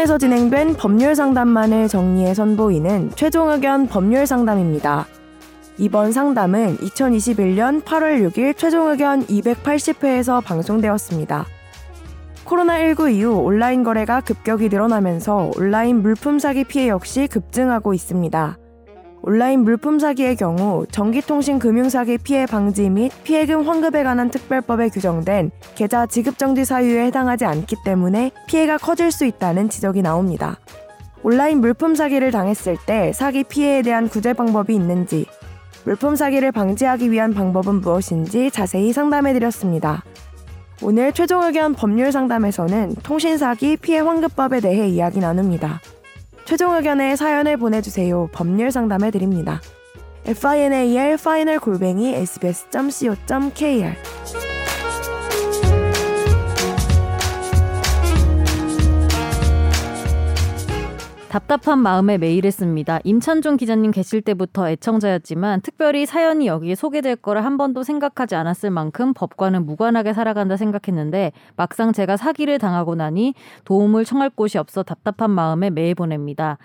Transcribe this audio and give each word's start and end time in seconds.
코로나에서 0.00 0.18
진행된 0.18 0.74
법률 0.74 1.14
상담만을 1.14 1.88
정리해 1.88 2.32
선보이는 2.32 3.10
최종 3.16 3.50
의견 3.50 3.86
법률 3.86 4.26
상담입니다. 4.26 5.06
이번 5.78 6.12
상담은 6.12 6.78
2021년 6.78 7.82
8월 7.82 8.26
6일 8.30 8.56
최종 8.56 8.88
의견 8.88 9.24
280회에서 9.26 10.42
방송되었습니다. 10.42 11.44
코로나19 12.44 13.14
이후 13.14 13.32
온라인 13.40 13.84
거래가 13.84 14.20
급격히 14.20 14.68
늘어나면서 14.68 15.52
온라인 15.56 16.02
물품 16.02 16.38
사기 16.38 16.64
피해 16.64 16.88
역시 16.88 17.26
급증하고 17.26 17.92
있습니다. 17.92 18.59
온라인 19.22 19.60
물품 19.64 19.98
사기의 19.98 20.36
경우 20.36 20.86
전기통신 20.90 21.58
금융사기 21.58 22.16
피해 22.18 22.46
방지 22.46 22.88
및 22.88 23.12
피해금 23.22 23.68
환급에 23.68 24.02
관한 24.02 24.30
특별법에 24.30 24.88
규정된 24.88 25.50
계좌 25.74 26.06
지급정지 26.06 26.64
사유에 26.64 27.06
해당하지 27.06 27.44
않기 27.44 27.76
때문에 27.84 28.30
피해가 28.46 28.78
커질 28.78 29.12
수 29.12 29.26
있다는 29.26 29.68
지적이 29.68 30.00
나옵니다. 30.02 30.58
온라인 31.22 31.60
물품 31.60 31.94
사기를 31.94 32.30
당했을 32.30 32.78
때 32.86 33.12
사기 33.12 33.44
피해에 33.44 33.82
대한 33.82 34.08
구제 34.08 34.32
방법이 34.32 34.74
있는지, 34.74 35.26
물품 35.84 36.16
사기를 36.16 36.50
방지하기 36.50 37.10
위한 37.10 37.34
방법은 37.34 37.82
무엇인지 37.82 38.50
자세히 38.50 38.92
상담해 38.94 39.34
드렸습니다. 39.34 40.02
오늘 40.82 41.12
최종 41.12 41.42
의견 41.42 41.74
법률 41.74 42.10
상담에서는 42.10 42.94
통신사기 43.02 43.76
피해 43.76 43.98
환급법에 43.98 44.60
대해 44.60 44.88
이야기 44.88 45.20
나눕니다. 45.20 45.78
최종 46.50 46.74
의견에 46.74 47.14
사연을 47.14 47.58
보내주세요. 47.58 48.28
법률 48.32 48.72
상담해 48.72 49.12
드립니다. 49.12 49.60
final 50.26 50.84
final 51.12 51.60
골뱅이 51.60 52.12
sbs.co.kr 52.12 53.94
답답한 61.30 61.78
마음에 61.78 62.18
메일을 62.18 62.50
씁니다. 62.50 62.98
임찬종 63.04 63.56
기자님 63.56 63.92
계실 63.92 64.20
때부터 64.20 64.68
애청자였지만 64.68 65.60
특별히 65.60 66.04
사연이 66.04 66.48
여기에 66.48 66.74
소개될 66.74 67.14
거라 67.14 67.40
한 67.44 67.56
번도 67.56 67.84
생각하지 67.84 68.34
않았을 68.34 68.70
만큼 68.70 69.14
법과는 69.14 69.64
무관하게 69.64 70.12
살아간다 70.12 70.56
생각했는데 70.56 71.30
막상 71.54 71.92
제가 71.92 72.16
사기를 72.16 72.58
당하고 72.58 72.96
나니 72.96 73.34
도움을 73.64 74.04
청할 74.04 74.30
곳이 74.30 74.58
없어 74.58 74.82
답답한 74.82 75.30
마음에 75.30 75.70
메일 75.70 75.94
보냅니다. 75.94 76.58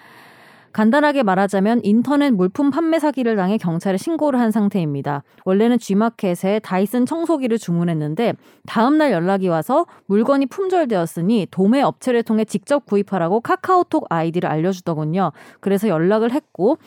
간단하게 0.76 1.24
말하자면 1.24 1.80
인터넷 1.84 2.32
물품 2.32 2.70
판매 2.70 3.00
사기를 3.00 3.38
당해 3.38 3.58
경찰에 3.58 3.96
신고를 3.96 4.42
한 4.42 4.52
상태입니다. 4.52 5.24
원래는 5.46 5.78
G마켓에 5.80 6.60
다이슨 6.60 7.06
청소기를 7.06 7.58
주문했는데 7.58 8.34
다음날 8.68 9.14
연락이 9.14 9.48
와서 9.48 9.86
물건이 10.08 10.48
품절되었으니 10.48 11.48
도매 11.50 11.82
업체를 11.82 12.24
통해 12.24 12.44
직접 12.44 12.86
구입하라고 12.86 13.40
카카오톡 13.40 14.08
아이디를 14.10 14.50
알려주더군요. 14.50 15.32
그래서 15.62 15.88
연락을 15.88 16.34
했고 16.34 16.78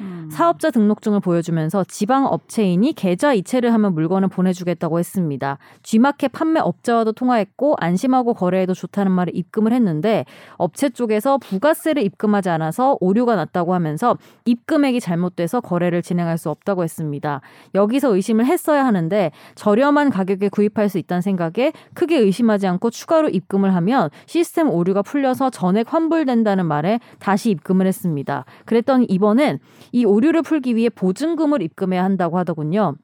음. 0.00 0.28
사업자 0.30 0.70
등록증을 0.70 1.20
보여주면서 1.20 1.84
지방 1.84 2.26
업체인이 2.26 2.92
계좌 2.94 3.34
이체를 3.34 3.72
하면 3.74 3.94
물건을 3.94 4.28
보내주겠다고 4.28 4.98
했습니다. 4.98 5.58
G마켓 5.82 6.32
판매 6.32 6.60
업자와도 6.60 7.12
통화했고 7.12 7.76
안심하고 7.78 8.34
거래해도 8.34 8.74
좋다는 8.74 9.12
말을 9.12 9.36
입금을 9.36 9.72
했는데 9.72 10.24
업체 10.56 10.88
쪽에서 10.88 11.38
부가세를 11.38 12.02
입금하지 12.02 12.48
않아서 12.50 12.96
오류가 13.00 13.36
났다고 13.36 13.74
하면서 13.74 14.16
입금액이 14.44 15.00
잘못돼서 15.00 15.60
거래를 15.60 16.02
진행할 16.02 16.38
수 16.38 16.50
없다고 16.50 16.82
했습니다. 16.84 17.40
여기서 17.74 18.14
의심을 18.14 18.46
했어야 18.46 18.84
하는데 18.84 19.30
저렴한 19.54 20.10
가격에 20.10 20.48
구입할 20.48 20.88
수 20.88 20.98
있다는 20.98 21.20
생각에 21.20 21.72
크게 21.94 22.18
의심하지 22.18 22.66
않고 22.66 22.90
추가로 22.90 23.28
입금을 23.28 23.74
하면 23.74 24.10
시스템 24.26 24.70
오류가 24.70 25.02
풀려서 25.02 25.50
전액 25.50 25.92
환불된다는 25.92 26.66
말에 26.66 27.00
다시 27.18 27.50
입금을 27.50 27.86
했습니다. 27.86 28.44
그랬더니 28.64 29.06
이번엔 29.06 29.58
이 29.92 30.04
오류를 30.04 30.42
풀기 30.42 30.76
위해 30.76 30.88
보증금을 30.88 31.62
입금해야 31.62 32.04
한다고 32.04 32.38
하더군요. 32.38 32.94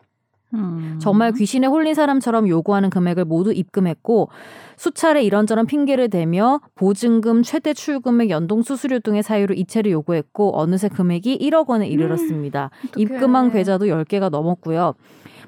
음. 0.55 0.99
정말 1.01 1.33
귀신에 1.33 1.67
홀린 1.67 1.95
사람처럼 1.95 2.49
요구하는 2.49 2.89
금액을 2.89 3.25
모두 3.25 3.53
입금했고 3.53 4.29
수차례 4.77 5.23
이런저런 5.23 5.67
핑계를 5.67 6.09
대며 6.09 6.61
보증금, 6.75 7.43
최대 7.43 7.75
출금액, 7.75 8.31
연동 8.31 8.63
수수료 8.63 9.01
등의 9.01 9.23
사유로 9.23 9.55
이체를 9.55 9.91
요구했고 9.91 10.59
어느새 10.59 10.89
금액이 10.89 11.39
1억 11.39 11.69
원에 11.69 11.89
이르렀습니다. 11.89 12.71
음, 12.85 12.89
입금한 12.97 13.51
계좌도 13.51 13.87
10개가 13.87 14.31
넘었고요. 14.31 14.95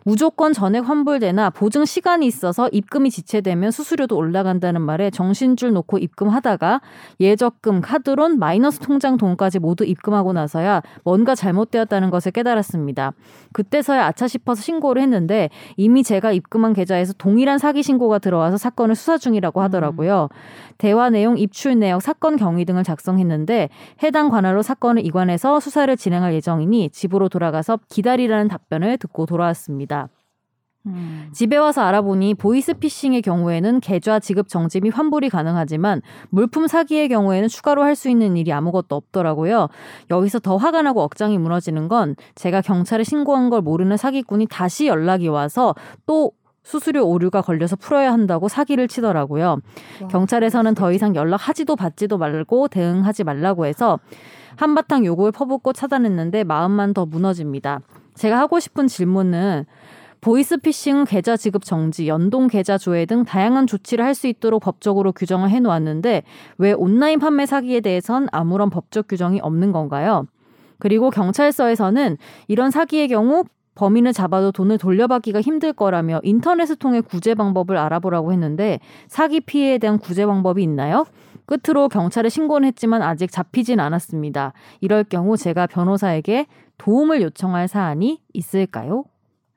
무조건 0.05 0.53
전액 0.53 0.89
환불되나 0.89 1.51
보증 1.51 1.85
시간이 1.85 2.27
있어서 2.27 2.69
입금이 2.73 3.11
지체되면 3.11 3.71
수수료도 3.71 4.17
올라간다는 4.17 4.81
말에 4.81 5.11
정신줄 5.11 5.73
놓고 5.73 5.99
입금하다가 5.99 6.81
예적금, 7.21 7.81
카드론, 7.81 8.39
마이너스 8.39 8.79
통장 8.79 9.17
돈까지 9.17 9.59
모두 9.59 9.85
입금하고 9.85 10.33
나서야 10.33 10.83
뭔가 11.05 11.35
잘못되었다는 11.35 12.11
것을 12.11 12.33
깨달았습니다. 12.33 13.13
그때서야 13.53 14.07
아차 14.07 14.29
싶어서 14.29 14.63
신고를 14.63 15.03
했는데 15.03 15.51
이미 15.77 16.03
제가 16.03 16.33
입금한 16.33 16.73
계좌에서 16.73 17.13
동일한 17.15 17.59
사기 17.59 17.83
신고가 17.83 18.19
들어와서 18.19 18.57
사건을 18.57 18.95
수사 18.95 19.19
중이라고 19.19 19.61
하더라고요. 19.61 20.29
음. 20.31 20.69
대화 20.79 21.11
내용, 21.11 21.37
입출 21.37 21.79
내역, 21.79 22.01
사건 22.03 22.37
경위 22.37 22.65
등을 22.65 22.85
작성했는데 22.85 23.69
해당 24.03 24.29
관할로 24.29 24.63
사건을 24.63 25.05
이관해서 25.05 25.59
수사를 25.61 25.95
진행할 25.97 26.33
예정이니 26.35 26.91
집으로 26.91 27.29
돌아가서 27.29 27.81
기다리라는 27.89 28.49
답변을 28.49 28.97
듣고 28.99 29.27
돌아왔습니다. 29.27 29.98
음. 30.95 31.29
집에 31.33 31.57
와서 31.57 31.83
알아보니 31.83 32.35
보이스피싱의 32.35 33.23
경우에는 33.23 33.81
계좌 33.81 34.19
지급 34.19 34.49
정지 34.49 34.81
및 34.81 34.91
환불이 34.91 35.29
가능하지만 35.29 36.03
물품 36.31 36.67
사기의 36.67 37.09
경우에는 37.09 37.49
추가로 37.49 37.83
할 37.83 37.99
수 37.99 38.09
있는 38.09 38.37
일이 38.37 38.53
아무것도 38.53 38.95
없더라고요. 38.95 39.69
여기서 40.11 40.39
더 40.39 40.57
화가 40.57 40.83
나고 40.83 41.03
억장이 41.03 41.37
무너지는 41.37 41.89
건 41.89 42.15
제가 42.37 42.61
경찰에 42.61 43.03
신고한 43.03 43.51
걸 43.51 43.61
모르는 43.61 43.97
사기꾼이 43.97 44.47
다시 44.49 44.87
연락이 44.87 45.27
와서 45.27 45.75
또 46.07 46.33
수수료 46.63 47.07
오류가 47.07 47.41
걸려서 47.43 47.77
풀어야 47.77 48.13
한다고 48.13 48.47
사기를 48.49 48.89
치더라고요. 48.89 49.61
와, 50.03 50.09
경찰에서는 50.09 50.75
더 50.75 50.93
이상 50.93 51.15
연락하지도 51.17 51.77
받지도 51.77 52.19
말고 52.19 52.69
대응하지 52.69 53.25
말라고 53.25 53.67
해서 53.67 53.99
한바탕 54.57 55.05
요구를 55.07 55.33
퍼붓고 55.33 55.73
차단했는데 55.73 56.45
마음만 56.45 56.93
더 56.95 57.07
무너집니다. 57.07 57.81
제가 58.15 58.39
하고 58.39 58.61
싶은 58.61 58.87
질문은 58.87 59.65
보이스피싱 60.21 61.05
계좌 61.05 61.37
지급 61.37 61.65
정지, 61.65 62.09
연동 62.09 62.49
계좌 62.49 62.77
조회 62.79 63.07
등 63.07 63.25
다양한 63.25 63.67
조치를 63.67 64.05
할 64.05 64.15
수 64.15 64.27
있도록 64.27 64.63
법적으로 64.63 65.13
규정을 65.13 65.51
해놓았는데 65.51 66.25
왜 66.59 66.73
온라인 66.73 67.21
판매 67.21 67.47
사기에 67.47 67.81
대해선 67.81 68.27
아무런 68.33 68.69
법적 68.69 69.07
규정이 69.07 69.39
없는 69.41 69.71
건가요? 69.71 70.27
그리고 70.81 71.11
경찰서에서는 71.11 72.17
이런 72.49 72.71
사기의 72.73 73.07
경우 73.09 73.45
범인을 73.77 74.13
잡아도 74.13 74.51
돈을 74.51 74.77
돌려받기가 74.79 75.41
힘들 75.41 75.73
거라며 75.73 76.21
인터넷을 76.25 76.75
통해 76.75 77.01
구제 77.01 77.37
방법을 77.37 77.77
알아보라고 77.77 78.33
했는데 78.33 78.81
사기 79.07 79.41
피해에 79.41 79.79
대한 79.79 79.99
구제 79.99 80.27
방법이 80.27 80.61
있나요? 80.65 81.07
끝으로 81.47 81.89
경찰에 81.89 82.29
신고는 82.29 82.67
했지만 82.67 83.03
아직 83.03 83.31
잡히진 83.31 83.79
않았습니다. 83.79 84.53
이럴 84.81 85.05
경우 85.05 85.37
제가 85.37 85.69
변호사에게 85.69 86.47
도움을 86.77 87.23
요청할 87.23 87.69
사안이 87.69 88.21
있을까요? 88.33 89.05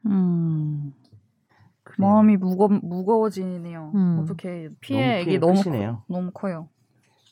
음. 0.05 0.93
마음이 1.97 2.37
무거 2.37 2.67
무거워지네요. 2.67 3.91
음. 3.93 4.19
어떻게 4.21 4.69
피해 4.79 5.21
액이 5.21 5.39
너무 5.39 5.61
너무, 5.63 5.97
너무 6.07 6.31
커요. 6.31 6.69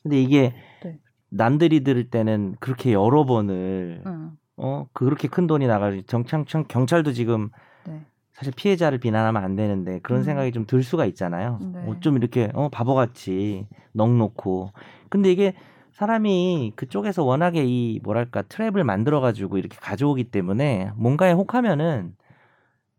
근데 0.03 0.21
이게 0.21 0.53
네. 0.83 0.99
남들이 1.29 1.83
들을 1.83 2.09
때는 2.09 2.55
그렇게 2.59 2.93
여러 2.93 3.25
번을 3.25 4.03
음. 4.05 4.31
어 4.57 4.87
그렇게 4.93 5.27
큰 5.27 5.47
돈이 5.47 5.65
나가지 5.67 6.03
정창청 6.03 6.65
경찰도 6.67 7.13
지금 7.13 7.49
네. 7.87 8.01
사실 8.33 8.53
피해자를 8.55 8.99
비난하면 8.99 9.43
안 9.43 9.55
되는데 9.55 9.99
그런 9.99 10.21
음. 10.21 10.23
생각이 10.23 10.51
좀 10.51 10.65
들 10.65 10.83
수가 10.83 11.05
있잖아요. 11.05 11.59
네. 11.73 11.85
어좀 11.87 12.17
이렇게 12.17 12.49
어 12.53 12.69
바보같이 12.69 13.65
넉놓고 13.93 14.71
근데 15.09 15.31
이게 15.31 15.53
사람이 15.93 16.73
그쪽에서 16.75 17.23
워낙에 17.23 17.63
이 17.65 17.99
뭐랄까 18.03 18.41
트랩을 18.43 18.83
만들어 18.83 19.19
가지고 19.21 19.57
이렇게 19.57 19.77
가져오기 19.79 20.25
때문에 20.25 20.91
뭔가에 20.95 21.31
혹하면은 21.33 22.13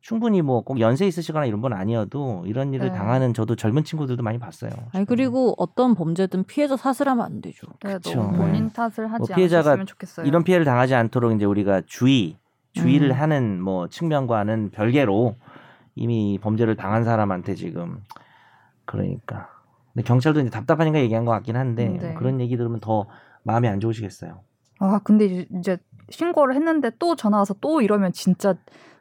충분히 0.01 0.41
뭐 0.43 0.63
꼭 0.63 0.81
연세 0.81 1.07
있으시거나 1.07 1.47
이런 1.47 1.61
분 1.61 1.73
아니어도 1.73 2.45
이런 2.47 2.73
일을 2.73 2.91
네. 2.91 2.97
당하는 2.97 3.35
저도 3.35 3.57
젊은 3.57 3.85
친구들도 3.85 4.23
많이 4.23 4.39
봤어요. 4.39 4.71
아니 4.93 5.05
그리고 5.05 5.55
어떤 5.59 5.95
범죄든 5.95 6.45
피해자 6.45 6.77
탓을 6.77 7.09
하면 7.09 7.25
안 7.25 7.41
되죠. 7.41 7.67
네, 7.83 7.91
그렇죠. 7.99 8.31
본인 8.31 8.71
탓을 8.71 9.11
하지 9.13 9.29
뭐 9.29 9.37
피해자가 9.37 9.85
좋겠어요. 9.85 10.27
이런 10.27 10.45
피해를 10.45 10.65
당하지 10.65 10.95
않도록 10.95 11.33
이제 11.33 11.45
우리가 11.45 11.83
주의 11.87 12.37
주의를 12.73 13.11
음. 13.11 13.17
하는 13.17 13.61
뭐 13.61 13.89
측면과는 13.89 14.71
별개로 14.71 15.37
이미 15.97 16.39
범죄를 16.41 16.77
당한 16.77 17.05
사람한테 17.05 17.55
지금 17.55 18.03
그러니까 18.85 19.49
근데 19.93 20.07
경찰도 20.07 20.41
이제 20.41 20.51
답답하니까 20.51 21.01
얘기한 21.01 21.25
것 21.25 21.33
같긴 21.33 21.57
한데 21.57 21.89
네. 22.01 22.15
그런 22.15 22.41
얘기 22.41 22.57
들으면 22.57 22.81
더 22.81 23.07
마음이 23.43 23.69
안 23.69 23.81
좋으시겠어요. 23.81 24.41
아 24.79 25.01
근데 25.03 25.47
이제 25.59 25.79
신고를 26.11 26.55
했는데 26.55 26.91
또 26.99 27.17
전화 27.17 27.39
와서 27.39 27.55
또 27.61 27.83
이러면 27.83 28.13
진짜 28.13 28.55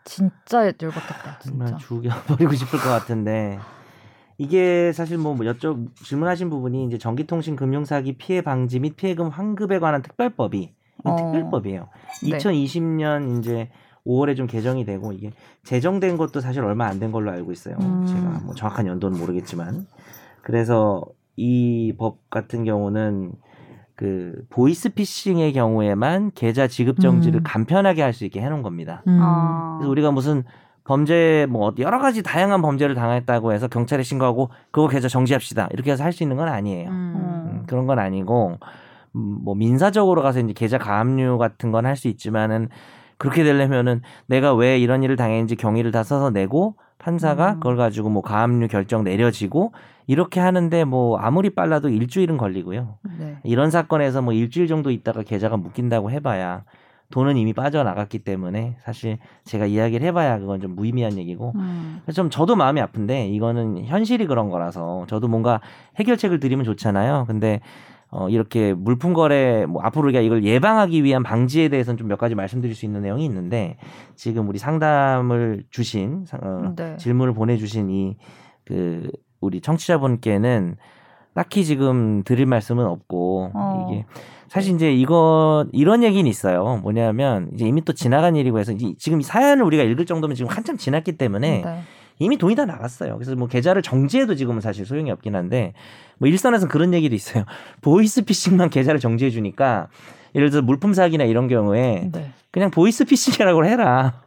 진짜 0.03 0.65
열받겠다. 0.65 1.39
진짜. 1.39 1.77
죽여버리고 1.77 2.53
싶을 2.55 2.79
것 2.79 2.89
같은데 2.89 3.59
이게 4.37 4.91
사실 4.93 5.17
뭐 5.17 5.35
여쭤 5.35 5.93
질문하신 6.03 6.49
부분이 6.49 6.85
이제 6.85 6.97
전기통신 6.97 7.55
금융사기 7.55 8.17
피해 8.17 8.41
방지 8.41 8.79
및 8.79 8.95
피해금 8.95 9.27
환급에 9.29 9.79
관한 9.79 10.01
특별법이 10.01 10.73
어. 11.03 11.15
특별법이에요. 11.15 11.89
네. 12.23 12.37
2020년 12.37 13.39
이제 13.39 13.69
5월에 14.07 14.35
좀 14.35 14.47
개정이 14.47 14.85
되고 14.85 15.11
이게 15.11 15.31
제정된 15.63 16.17
것도 16.17 16.39
사실 16.39 16.63
얼마 16.63 16.87
안 16.87 16.99
된 16.99 17.11
걸로 17.11 17.31
알고 17.31 17.51
있어요. 17.51 17.75
음. 17.81 18.05
제가 18.07 18.41
뭐 18.45 18.55
정확한 18.55 18.87
연도는 18.87 19.19
모르겠지만 19.19 19.85
그래서 20.41 21.03
이 21.35 21.93
법 21.97 22.29
같은 22.29 22.63
경우는 22.63 23.33
그 23.99 24.31
보이스피싱의 24.49 25.51
경우에만 25.51 26.31
계좌 26.33 26.67
지급 26.67 27.01
정지를 27.01 27.41
음. 27.41 27.43
간편하게 27.43 28.01
할 28.01 28.13
수 28.13 28.23
있게 28.23 28.39
해놓은 28.39 28.61
겁니다. 28.61 29.03
음. 29.09 29.19
그래서 29.77 29.91
우리가 29.91 30.11
무슨 30.11 30.45
범죄 30.85 31.45
뭐 31.49 31.73
여러 31.79 31.99
가지 31.99 32.23
다양한 32.23 32.61
범죄를 32.61 32.95
당했다고 32.95 33.51
해서 33.51 33.67
경찰에 33.67 34.01
신고하고 34.03 34.51
그거 34.71 34.87
계좌 34.87 35.09
정지합시다 35.09 35.67
이렇게 35.73 35.91
해서 35.91 36.05
할 36.05 36.13
수 36.13 36.23
있는 36.23 36.37
건 36.37 36.47
아니에요. 36.47 36.89
음. 36.89 37.13
음, 37.17 37.63
그런 37.67 37.87
건 37.87 37.99
아니고 37.99 38.57
음, 39.17 39.39
뭐 39.43 39.53
민사적으로 39.55 40.21
가서 40.21 40.39
이제 40.39 40.53
계좌 40.53 40.77
가압류 40.77 41.37
같은 41.37 41.71
건 41.71 41.85
할 41.85 41.97
수 41.97 42.07
있지만은 42.07 42.69
그렇게 43.17 43.43
되려면은 43.43 44.01
내가 44.27 44.55
왜 44.55 44.79
이런 44.79 45.03
일을 45.03 45.17
당했는지 45.17 45.57
경위를 45.57 45.91
다 45.91 46.03
써서 46.03 46.29
내고 46.29 46.75
판사가 46.99 47.53
음. 47.53 47.55
그걸 47.55 47.77
가지고 47.77 48.09
뭐 48.09 48.21
가압류 48.21 48.67
결정 48.67 49.03
내려지고 49.03 49.71
이렇게 50.05 50.39
하는데 50.39 50.83
뭐 50.83 51.17
아무리 51.17 51.49
빨라도 51.49 51.89
일주일은 51.89 52.37
걸리고요. 52.37 52.97
네. 53.19 53.37
이런 53.43 53.71
사건에서 53.71 54.21
뭐 54.21 54.33
일주일 54.33 54.67
정도 54.67 54.91
있다가 54.91 55.23
계좌가 55.23 55.57
묶인다고 55.57 56.11
해봐야 56.11 56.63
돈은 57.11 57.37
이미 57.37 57.53
빠져나갔기 57.53 58.19
때문에 58.19 58.77
사실 58.81 59.17
제가 59.43 59.65
이야기를 59.65 60.05
해봐야 60.07 60.37
그건 60.37 60.61
좀 60.61 60.75
무의미한 60.75 61.17
얘기고 61.17 61.53
음. 61.55 62.01
좀 62.13 62.29
저도 62.29 62.55
마음이 62.55 62.79
아픈데 62.81 63.29
이거는 63.29 63.85
현실이 63.85 64.27
그런 64.27 64.49
거라서 64.49 65.05
저도 65.07 65.27
뭔가 65.27 65.61
해결책을 65.97 66.39
드리면 66.39 66.65
좋잖아요. 66.65 67.25
근데 67.27 67.61
어 68.11 68.27
이렇게 68.29 68.73
물품 68.73 69.13
거래 69.13 69.65
뭐 69.65 69.81
앞으로 69.83 70.05
우리가 70.05 70.19
이걸 70.21 70.43
예방하기 70.43 71.03
위한 71.03 71.23
방지에 71.23 71.69
대해서는 71.69 71.97
좀 71.97 72.07
몇 72.07 72.17
가지 72.17 72.35
말씀드릴 72.35 72.73
수 72.75 72.85
있는 72.85 73.01
내용이 73.01 73.23
있는데 73.25 73.77
지금 74.15 74.49
우리 74.49 74.57
상담을 74.57 75.63
주신 75.69 76.25
어, 76.41 76.73
네. 76.75 76.97
질문을 76.97 77.33
보내주신 77.33 77.89
이 77.89 78.17
그 78.69 79.09
우리 79.41 79.61
청취자분께는 79.61 80.75
딱히 81.33 81.65
지금 81.65 82.23
드릴 82.23 82.45
말씀은 82.45 82.85
없고 82.85 83.51
어. 83.53 83.87
이게 83.91 84.05
사실 84.47 84.75
이제 84.75 84.93
이거 84.93 85.65
이런 85.71 86.03
얘기는 86.03 86.29
있어요. 86.29 86.79
뭐냐면 86.83 87.49
이제 87.53 87.67
이미 87.67 87.83
또 87.83 87.93
지나간 87.93 88.35
일이고 88.35 88.59
해서 88.59 88.73
지금 88.97 89.21
사연을 89.21 89.63
우리가 89.63 89.83
읽을 89.83 90.05
정도면 90.05 90.35
지금 90.35 90.51
한참 90.51 90.77
지났기 90.77 91.17
때문에 91.17 91.61
네. 91.63 91.79
이미 92.19 92.37
돈이 92.37 92.55
다 92.55 92.65
나갔어요. 92.65 93.15
그래서 93.15 93.35
뭐 93.35 93.47
계좌를 93.47 93.81
정지해도 93.81 94.35
지금은 94.35 94.61
사실 94.61 94.85
소용이 94.85 95.09
없긴 95.09 95.35
한데 95.35 95.73
뭐 96.17 96.27
일선에서 96.27 96.67
그런 96.67 96.93
얘기도 96.93 97.15
있어요. 97.15 97.45
보이스피싱만 97.81 98.69
계좌를 98.69 98.99
정지해 98.99 99.31
주니까 99.31 99.87
예를 100.35 100.49
들어 100.49 100.61
물품 100.61 100.93
사기나 100.93 101.23
이런 101.23 101.47
경우에 101.47 102.09
네. 102.11 102.31
그냥 102.51 102.69
보이스피싱이라고 102.71 103.65
해라. 103.65 104.21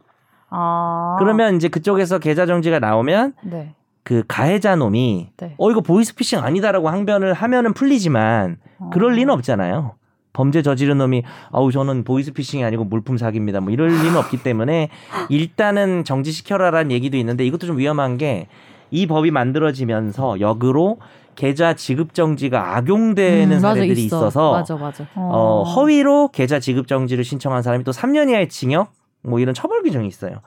아. 0.49 1.15
그러면 1.19 1.55
이제 1.55 1.67
그쪽에서 1.67 2.19
계좌 2.19 2.45
정지가 2.45 2.79
나오면 2.79 3.33
네. 3.43 3.75
그 4.03 4.23
가해자 4.27 4.75
놈이 4.75 5.29
네. 5.37 5.55
어 5.57 5.71
이거 5.71 5.81
보이스피싱 5.81 6.39
아니다라고 6.39 6.89
항변을 6.89 7.33
하면은 7.33 7.73
풀리지만 7.73 8.57
그럴 8.91 9.13
어. 9.13 9.15
리는 9.15 9.33
없잖아요. 9.33 9.95
범죄 10.33 10.61
저지른 10.61 10.97
놈이 10.97 11.23
아우 11.51 11.71
저는 11.71 12.03
보이스피싱이 12.03 12.63
아니고 12.63 12.83
물품 12.83 13.17
사기입니다. 13.17 13.61
뭐 13.61 13.71
이럴 13.71 13.89
리는 13.89 14.17
없기 14.17 14.43
때문에 14.43 14.89
일단은 15.29 16.03
정지시켜라라는 16.03 16.91
얘기도 16.91 17.17
있는데 17.17 17.45
이것도 17.45 17.67
좀 17.67 17.77
위험한 17.77 18.17
게 18.17 18.47
이 18.93 19.07
법이 19.07 19.31
만들어지면서 19.31 20.39
역으로 20.39 20.99
계좌 21.35 21.73
지급 21.73 22.13
정지가 22.13 22.77
악용되는 22.77 23.51
음, 23.57 23.59
사례들이 23.59 24.05
있어. 24.05 24.29
서 24.29 24.51
맞아, 24.51 24.75
맞아. 24.75 25.07
어, 25.15 25.63
허위로 25.63 26.27
계좌 26.27 26.59
지급 26.59 26.87
정지를 26.87 27.23
신청한 27.23 27.63
사람이 27.63 27.83
또 27.85 27.91
3년 27.91 28.29
이하의 28.29 28.49
징역 28.49 28.93
뭐 29.23 29.39
이런 29.39 29.55
처벌 29.55 29.81
규정이 29.81 30.07
있어요. 30.07 30.41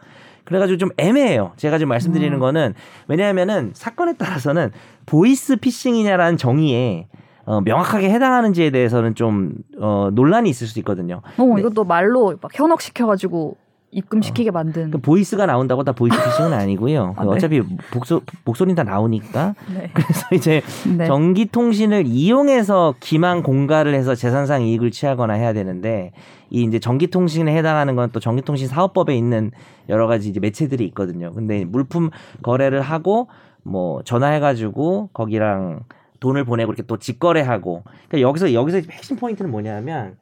그래가지고 0.45 0.79
좀 0.79 0.91
애매해요. 0.97 1.55
제가 1.57 1.79
지금 1.79 1.89
말씀드리는 1.89 2.35
음. 2.35 2.39
거는 2.39 2.75
왜냐하면은 3.09 3.73
사건에 3.75 4.13
따라서는 4.17 4.71
보이스 5.07 5.57
피싱이냐라는 5.57 6.37
정의에 6.37 7.09
어, 7.47 7.61
명확하게 7.61 8.11
해당하는지에 8.11 8.71
대해서는 8.71 9.15
좀 9.15 9.55
어, 9.81 10.11
논란이 10.13 10.51
있을 10.51 10.67
수 10.67 10.79
있거든요. 10.81 11.23
어, 11.39 11.45
네. 11.45 11.61
이것도 11.61 11.85
말로 11.85 12.35
막 12.41 12.51
현혹시켜가지고 12.53 13.57
입금시키게 13.93 14.51
어. 14.51 14.53
만든. 14.53 14.91
그 14.91 14.99
보이스가 14.99 15.47
나온다고 15.47 15.85
다 15.85 15.93
보이스 15.93 16.17
피싱은 16.23 16.53
아니고요. 16.59 17.15
아, 17.17 17.23
네. 17.25 17.31
어차피 17.31 17.63
목소, 17.95 18.21
목소리는 18.45 18.75
다 18.75 18.83
나오니까. 18.83 19.55
네. 19.73 19.89
그래서 19.95 20.27
이제 20.33 20.61
네. 20.99 21.07
전기통신을 21.07 22.07
이용해서 22.07 22.97
기만 22.99 23.45
공갈을 23.45 23.95
해서 23.95 24.17
재산상 24.17 24.63
이익을 24.63 24.91
취하거나 24.91 25.35
해야 25.35 25.53
되는데 25.53 26.11
이 26.51 26.63
이제 26.65 26.79
전기통신에 26.81 27.57
해당하는 27.57 27.95
건 27.95 28.11
또 28.13 28.21
전기통신 28.21 28.67
사업법에 28.69 29.17
있는 29.17 29.51
여러 29.89 30.07
가지 30.09 30.29
이제 30.29 30.41
매체들이 30.41 30.85
있거든요. 30.87 31.33
근데 31.33 31.65
물품 31.65 32.11
거래를 32.43 32.81
하고 32.81 33.29
뭐 33.63 34.03
전화해가지고 34.03 35.11
거기랑 35.13 35.81
돈을 36.27 36.45
보내고 36.45 36.73
이렇게 36.73 36.83
또 36.83 36.97
직거래하고 36.97 37.85
그러니까 38.09 38.29
여기서 38.29 38.53
여기서 38.53 38.81
핵심 38.91 39.17
포인트는 39.17 39.51
뭐냐면 39.51 40.17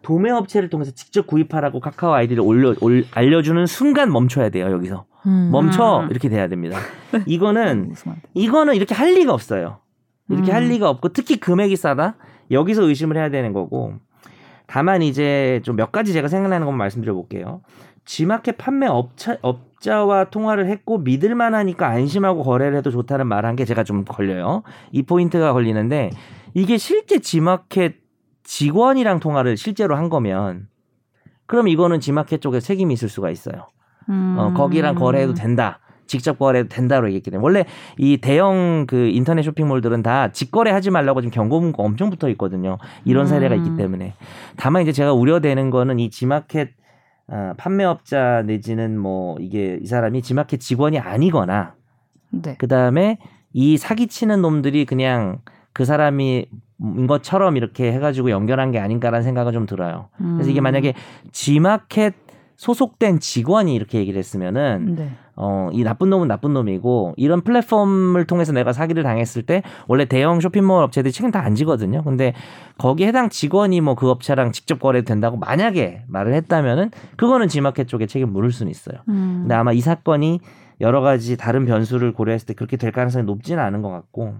도매 0.00 0.30
업체를 0.30 0.70
통해서 0.70 0.90
직접 0.92 1.26
구입하라고 1.26 1.80
카카오 1.80 2.14
아이디를 2.14 2.42
올려 2.42 2.74
올, 2.80 3.04
알려주는 3.12 3.66
순간 3.66 4.10
멈춰야 4.10 4.48
돼요 4.48 4.70
여기서 4.70 5.04
음. 5.26 5.50
멈춰 5.52 6.00
음. 6.00 6.10
이렇게 6.10 6.28
돼야 6.28 6.48
됩니다. 6.48 6.78
이거는 7.26 7.94
이거는 8.34 8.74
이렇게 8.74 8.94
할 8.94 9.14
리가 9.14 9.32
없어요. 9.32 9.78
이렇게 10.28 10.50
음. 10.52 10.54
할 10.54 10.64
리가 10.64 10.88
없고 10.88 11.10
특히 11.10 11.38
금액이 11.38 11.76
싸다 11.76 12.16
여기서 12.50 12.82
의심을 12.82 13.16
해야 13.16 13.30
되는 13.30 13.52
거고 13.52 13.94
다만 14.66 15.02
이제 15.02 15.60
좀 15.64 15.76
몇 15.76 15.92
가지 15.92 16.12
제가 16.12 16.28
생각나는 16.28 16.66
것만 16.66 16.78
말씀드려 16.78 17.14
볼게요. 17.14 17.60
G마켓 18.06 18.58
판매 18.58 18.86
업체, 18.86 19.38
업 19.42 19.73
자와 19.84 20.24
통화를 20.30 20.66
했고 20.66 20.98
믿을만 20.98 21.54
하니까 21.54 21.88
안심하고 21.88 22.42
거래를 22.42 22.78
해도 22.78 22.90
좋다는 22.90 23.26
말 23.26 23.44
한 23.44 23.54
게 23.56 23.64
제가 23.66 23.84
좀 23.84 24.04
걸려요. 24.04 24.62
이 24.90 25.02
포인트가 25.02 25.52
걸리는데 25.52 26.10
이게 26.54 26.78
실제 26.78 27.18
G마켓 27.18 27.96
직원이랑 28.44 29.20
통화를 29.20 29.56
실제로 29.56 29.96
한 29.96 30.08
거면 30.08 30.68
그럼 31.46 31.68
이거는 31.68 32.00
G마켓 32.00 32.40
쪽에 32.40 32.60
책임이 32.60 32.94
있을 32.94 33.08
수가 33.10 33.30
있어요. 33.30 33.68
음. 34.08 34.36
어, 34.38 34.52
거기랑 34.54 34.94
거래해도 34.94 35.34
된다. 35.34 35.80
직접 36.06 36.38
거래해도 36.38 36.68
된다고 36.68 37.06
얘기했기 37.06 37.30
때문에 37.30 37.42
원래 37.44 37.64
이 37.98 38.18
대형 38.18 38.84
그 38.86 39.08
인터넷 39.08 39.42
쇼핑몰들은 39.42 40.02
다 40.02 40.28
직거래 40.32 40.70
하지 40.70 40.90
말라고 40.90 41.20
지금 41.22 41.30
경고 41.32 41.60
문구 41.60 41.82
엄청 41.82 42.10
붙어 42.10 42.28
있거든요. 42.30 42.78
이런 43.04 43.26
사례가 43.26 43.54
있기 43.56 43.70
음. 43.70 43.76
때문에 43.76 44.14
다만 44.56 44.82
이제 44.82 44.92
제가 44.92 45.12
우려되는 45.12 45.70
거는 45.70 45.98
이 46.00 46.10
G마켓 46.10 46.70
어, 47.28 47.52
판매업자 47.56 48.42
내지는 48.42 48.98
뭐 48.98 49.36
이게 49.40 49.78
이 49.82 49.86
사람이 49.86 50.22
지마켓 50.22 50.60
직원이 50.60 50.98
아니거나 50.98 51.74
네. 52.30 52.56
그 52.58 52.68
다음에 52.68 53.18
이 53.52 53.76
사기치는 53.76 54.42
놈들이 54.42 54.84
그냥 54.84 55.38
그 55.72 55.84
사람이 55.84 56.46
인 56.80 57.06
것처럼 57.06 57.56
이렇게 57.56 57.92
해가지고 57.92 58.30
연결한 58.30 58.72
게 58.72 58.78
아닌가라는 58.78 59.22
생각은 59.22 59.52
좀 59.52 59.64
들어요. 59.64 60.08
그래서 60.18 60.50
이게 60.50 60.60
음. 60.60 60.64
만약에 60.64 60.94
지마켓 61.30 62.14
소속된 62.56 63.20
직원이 63.20 63.74
이렇게 63.74 63.98
얘기를 63.98 64.18
했으면은 64.18 64.94
네. 64.96 65.10
어, 65.36 65.68
이 65.72 65.82
나쁜 65.82 66.10
놈은 66.10 66.28
나쁜 66.28 66.52
놈이고 66.54 67.14
이런 67.16 67.40
플랫폼을 67.40 68.24
통해서 68.26 68.52
내가 68.52 68.72
사기를 68.72 69.02
당했을 69.02 69.42
때 69.42 69.62
원래 69.88 70.04
대형 70.04 70.40
쇼핑몰 70.40 70.82
업체들이 70.84 71.12
책임 71.12 71.30
다 71.32 71.40
안 71.40 71.54
지거든요. 71.56 72.02
근데 72.04 72.34
거기 72.78 73.04
해당 73.04 73.28
직원이 73.28 73.80
뭐 73.80 73.94
그 73.96 74.08
업체랑 74.10 74.52
직접 74.52 74.78
거래도 74.78 75.06
된다고 75.06 75.36
만약에 75.36 76.04
말을 76.08 76.32
했다면은 76.34 76.90
그거는 77.16 77.48
지마켓 77.48 77.88
쪽에 77.88 78.06
책임 78.06 78.32
물을 78.32 78.52
수는 78.52 78.70
있어요. 78.70 78.98
음. 79.08 79.38
근데 79.42 79.54
아마 79.54 79.72
이 79.72 79.80
사건이 79.80 80.40
여러 80.80 81.00
가지 81.00 81.36
다른 81.36 81.66
변수를 81.66 82.12
고려했을 82.12 82.46
때 82.46 82.54
그렇게 82.54 82.76
될 82.76 82.92
가능성이 82.92 83.24
높지는 83.24 83.62
않은 83.62 83.82
것 83.82 83.90
같고 83.90 84.34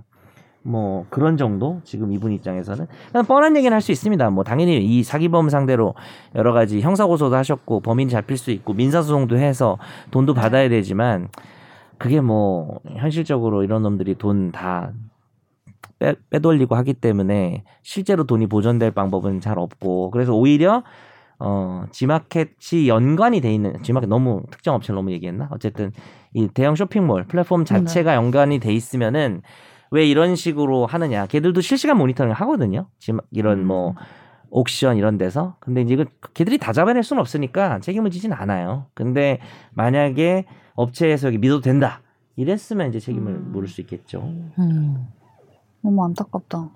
뭐 0.66 1.04
그런 1.10 1.36
정도 1.36 1.80
지금 1.84 2.12
이분 2.12 2.32
입장에서는 2.32 2.86
그냥 3.12 3.26
뻔한 3.26 3.56
얘기는 3.56 3.72
할 3.72 3.80
수 3.82 3.92
있습니다. 3.92 4.30
뭐 4.30 4.44
당연히 4.44 4.82
이 4.82 5.02
사기범 5.02 5.50
상대로 5.50 5.94
여러 6.34 6.52
가지 6.52 6.80
형사 6.80 7.06
고소도 7.06 7.36
하셨고 7.36 7.80
범인 7.80 8.08
잡힐 8.08 8.38
수 8.38 8.50
있고 8.50 8.72
민사 8.72 9.02
소송도 9.02 9.36
해서 9.36 9.78
돈도 10.10 10.34
네. 10.34 10.40
받아야 10.40 10.68
되지만 10.70 11.28
그게 11.98 12.20
뭐 12.20 12.80
현실적으로 12.96 13.62
이런 13.62 13.82
놈들이 13.82 14.14
돈 14.16 14.50
다 14.52 14.92
빼돌리고 16.30 16.74
하기 16.76 16.94
때문에 16.94 17.64
실제로 17.82 18.24
돈이 18.24 18.46
보존될 18.46 18.90
방법은 18.90 19.40
잘 19.40 19.58
없고 19.58 20.10
그래서 20.10 20.34
오히려 20.34 20.82
어 21.38 21.84
지마켓이 21.92 22.88
연관이 22.88 23.40
돼 23.40 23.52
있는 23.54 23.82
지마켓 23.82 24.08
너무 24.08 24.42
특정 24.50 24.74
업체를 24.74 24.96
너무 24.96 25.12
얘기했나 25.12 25.48
어쨌든 25.50 25.92
이 26.32 26.48
대형 26.48 26.74
쇼핑몰 26.74 27.24
플랫폼 27.24 27.64
자체가 27.64 28.10
네. 28.12 28.16
연관이 28.16 28.58
돼 28.58 28.72
있으면은 28.72 29.42
왜 29.94 30.04
이런 30.04 30.34
식으로 30.34 30.86
하느냐. 30.86 31.26
걔들도 31.26 31.60
실시간 31.60 31.96
모니터링 31.98 32.32
하거든요. 32.32 32.88
지금 32.98 33.20
이런 33.30 33.64
뭐 33.64 33.90
음. 33.90 33.94
옥션 34.50 34.96
이런 34.96 35.18
데서. 35.18 35.54
근데 35.60 35.82
이제 35.82 35.94
그 35.94 36.32
걔들이 36.34 36.58
다 36.58 36.72
잡아낼 36.72 37.04
수는 37.04 37.20
없으니까 37.20 37.78
책임을 37.78 38.10
지진 38.10 38.32
않아요. 38.32 38.86
근데 38.94 39.38
만약에 39.72 40.46
업체에서 40.74 41.28
여기 41.28 41.38
믿어도 41.38 41.60
된다. 41.60 42.00
이랬으면 42.34 42.88
이제 42.88 42.98
책임을 42.98 43.32
음. 43.32 43.52
물을 43.52 43.68
수 43.68 43.80
있겠죠. 43.82 44.18
음. 44.58 45.06
너무 45.80 46.04
안타깝다. 46.04 46.70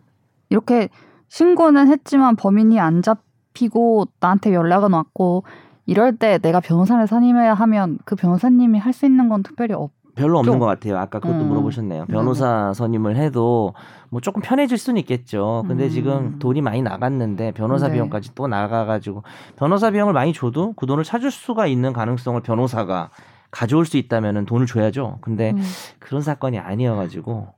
이렇게 0.50 0.88
신고는 1.26 1.88
했지만 1.88 2.36
범인이 2.36 2.78
안 2.78 3.02
잡히고 3.02 4.06
나한테 4.20 4.54
연락은 4.54 4.92
왔고 4.92 5.42
이럴 5.86 6.16
때 6.16 6.38
내가 6.38 6.60
변호사를 6.60 7.04
선임해야 7.08 7.54
하면 7.54 7.98
그 8.04 8.14
변호사님이 8.14 8.78
할 8.78 8.92
수 8.92 9.06
있는 9.06 9.28
건 9.28 9.42
특별히 9.42 9.74
없. 9.74 9.90
별로 10.18 10.38
없는 10.38 10.58
것 10.58 10.66
같아요. 10.66 10.98
아까 10.98 11.20
그것도 11.20 11.40
음. 11.40 11.48
물어보셨네요. 11.48 12.06
변호사 12.06 12.72
선임을 12.74 13.16
해도 13.16 13.74
뭐 14.10 14.20
조금 14.20 14.42
편해질 14.42 14.76
수는 14.76 15.00
있겠죠. 15.00 15.64
근데 15.68 15.84
음. 15.84 15.90
지금 15.90 16.38
돈이 16.38 16.60
많이 16.60 16.82
나갔는데 16.82 17.52
변호사 17.52 17.86
네. 17.86 17.94
비용까지 17.94 18.34
또 18.34 18.48
나가가지고 18.48 19.22
변호사 19.56 19.90
비용을 19.90 20.12
많이 20.12 20.32
줘도 20.32 20.72
그 20.74 20.86
돈을 20.86 21.04
찾을 21.04 21.30
수가 21.30 21.66
있는 21.66 21.92
가능성을 21.92 22.40
변호사가 22.42 23.10
가져올 23.50 23.86
수 23.86 23.96
있다면은 23.96 24.44
돈을 24.44 24.66
줘야죠. 24.66 25.18
근데 25.20 25.52
음. 25.52 25.62
그런 25.98 26.20
사건이 26.20 26.58
아니어가지고. 26.58 27.48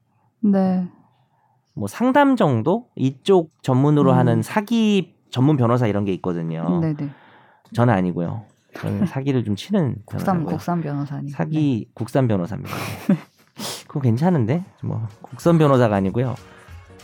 네. 0.41 0.87
뭐 1.75 1.89
상담 1.89 2.37
정도 2.37 2.87
이쪽 2.95 3.51
전문으로 3.63 4.13
음. 4.13 4.19
하는 4.19 4.43
사기 4.43 5.15
전문 5.31 5.57
변호사 5.57 5.87
이런 5.87 6.05
게 6.05 6.13
있거든요. 6.15 6.81
네네. 6.81 7.09
저는 7.73 7.95
아니고요. 7.95 8.43
저는 8.81 9.07
사기를 9.07 9.45
좀 9.45 9.57
치는 9.57 9.97
국산 10.05 10.45
국산 10.45 10.81
변호사니 10.83 11.31
사기 11.31 11.85
네. 11.87 11.91
국산 11.95 12.29
변호사입니다. 12.29 12.75
그거 13.87 14.01
괜찮은데 14.01 14.65
뭐 14.83 15.07
국선 15.21 15.59
변호사가 15.59 15.97
아니고요. 15.97 16.35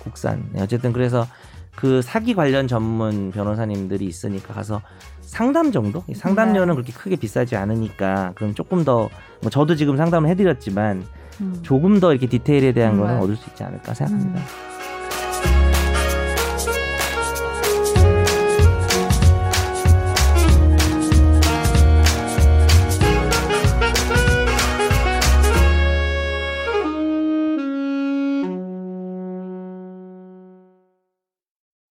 국산. 0.02 0.48
네, 0.52 0.62
어쨌든 0.62 0.92
그래서 0.92 1.26
그 1.74 2.00
사기 2.00 2.34
관련 2.34 2.68
전문 2.68 3.30
변호사님들이 3.32 4.06
있으니까 4.06 4.54
가서 4.54 4.80
상담 5.20 5.72
정도? 5.72 6.04
상담료는 6.14 6.68
네. 6.68 6.74
그렇게 6.74 6.92
크게 6.92 7.16
비싸지 7.16 7.56
않으니까 7.56 8.32
그럼 8.36 8.54
조금 8.54 8.84
더 8.84 9.08
뭐 9.42 9.50
저도 9.50 9.76
지금 9.76 9.96
상담을 9.96 10.28
해드렸지만 10.30 11.04
음. 11.40 11.58
조금 11.62 12.00
더 12.00 12.12
이렇게 12.12 12.26
디테일에 12.26 12.72
대한 12.72 12.94
음, 12.94 13.00
거는 13.00 13.18
얻을 13.18 13.36
수 13.36 13.48
있지 13.50 13.62
않을까 13.62 13.94
생각합니다. 13.94 14.40
음. 14.40 14.44